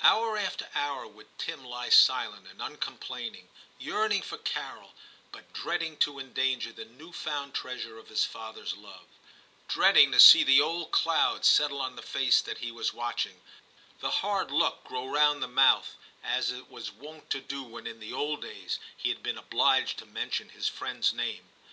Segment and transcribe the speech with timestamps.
[0.00, 3.48] Hour after hour would Tim lie silent and uncomplaining,
[3.80, 4.94] yearning for Carol,
[5.32, 9.06] but dread ing to endanger the new found treasure of his father's love;
[9.66, 13.40] dreading to see the old cloud settle on the face that he was watching,
[13.98, 17.98] the hard look grow round the mouth, as it was wont to do when in
[17.98, 21.48] the old days he had been obliged to mention his friend's name.